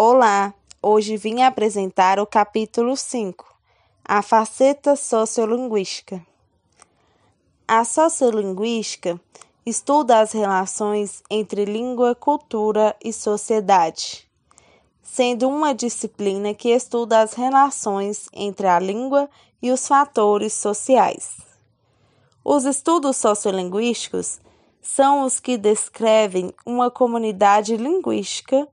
[0.00, 3.44] Olá, hoje vim apresentar o capítulo 5,
[4.04, 6.24] a faceta sociolinguística.
[7.66, 9.20] A sociolinguística
[9.66, 14.30] estuda as relações entre língua, cultura e sociedade,
[15.02, 19.28] sendo uma disciplina que estuda as relações entre a língua
[19.60, 21.38] e os fatores sociais.
[22.44, 24.38] Os estudos sociolinguísticos
[24.80, 28.68] são os que descrevem uma comunidade linguística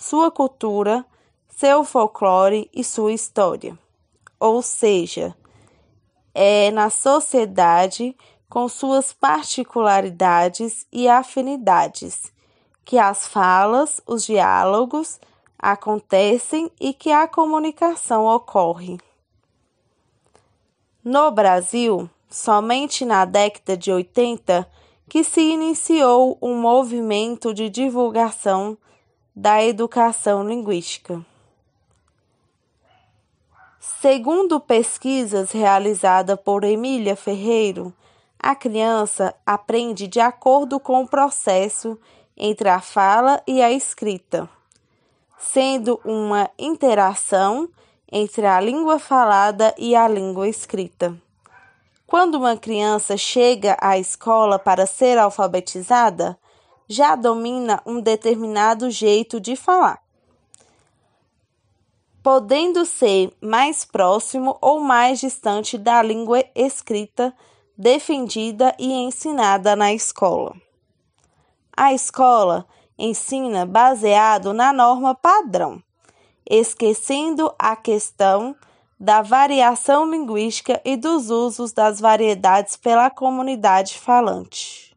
[0.00, 1.04] sua cultura,
[1.46, 3.78] seu folclore e sua história.
[4.40, 5.36] Ou seja,
[6.34, 8.16] é na sociedade
[8.48, 12.32] com suas particularidades e afinidades
[12.82, 15.20] que as falas, os diálogos
[15.58, 18.98] acontecem e que a comunicação ocorre.
[21.04, 24.66] No Brasil, somente na década de 80
[25.10, 28.78] que se iniciou um movimento de divulgação
[29.34, 31.24] da educação linguística.
[33.78, 37.94] Segundo pesquisas realizadas por Emília Ferreiro,
[38.38, 41.98] a criança aprende de acordo com o processo
[42.36, 44.48] entre a fala e a escrita,
[45.38, 47.68] sendo uma interação
[48.10, 51.14] entre a língua falada e a língua escrita.
[52.06, 56.38] Quando uma criança chega à escola para ser alfabetizada,
[56.90, 60.02] já domina um determinado jeito de falar,
[62.20, 67.32] podendo ser mais próximo ou mais distante da língua escrita
[67.78, 70.52] defendida e ensinada na escola.
[71.76, 72.66] A escola
[72.98, 75.80] ensina baseado na norma padrão,
[76.44, 78.56] esquecendo a questão
[78.98, 84.89] da variação linguística e dos usos das variedades pela comunidade falante.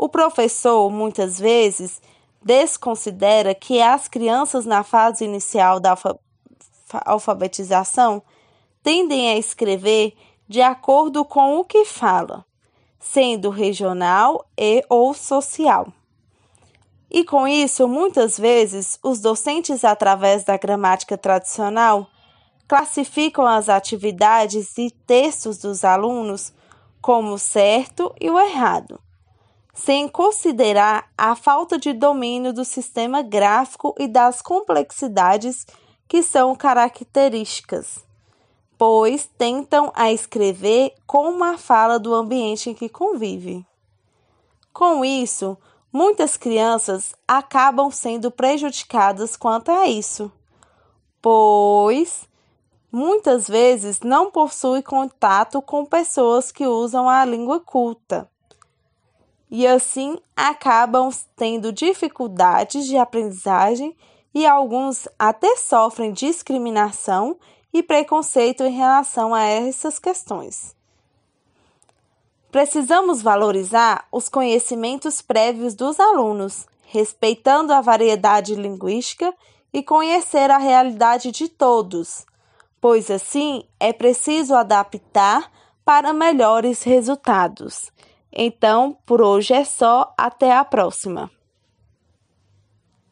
[0.00, 2.00] O professor, muitas vezes,
[2.40, 5.98] desconsidera que as crianças na fase inicial da
[7.04, 8.22] alfabetização
[8.80, 10.14] tendem a escrever
[10.46, 12.44] de acordo com o que fala,
[13.00, 15.92] sendo regional e ou social.
[17.10, 22.06] E com isso, muitas vezes, os docentes, através da gramática tradicional,
[22.68, 26.52] classificam as atividades e textos dos alunos
[27.00, 29.00] como o certo e o errado,
[29.84, 35.64] sem considerar a falta de domínio do sistema gráfico e das complexidades
[36.08, 38.04] que são características,
[38.76, 43.64] pois tentam a escrever como a fala do ambiente em que convive.
[44.72, 45.56] Com isso,
[45.92, 50.30] muitas crianças acabam sendo prejudicadas quanto a isso,
[51.22, 52.28] pois
[52.90, 58.28] muitas vezes não possuem contato com pessoas que usam a língua culta
[59.50, 63.96] e assim acabam tendo dificuldades de aprendizagem
[64.34, 67.36] e alguns até sofrem discriminação
[67.72, 70.76] e preconceito em relação a essas questões.
[72.50, 79.34] Precisamos valorizar os conhecimentos prévios dos alunos, respeitando a variedade linguística
[79.72, 82.24] e conhecer a realidade de todos,
[82.80, 85.50] pois assim é preciso adaptar
[85.84, 87.92] para melhores resultados.
[88.40, 90.14] Então, por hoje é só.
[90.16, 91.28] Até a próxima!